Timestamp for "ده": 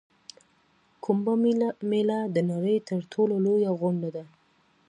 4.15-4.23